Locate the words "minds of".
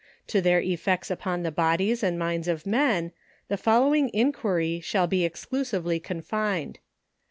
2.17-2.65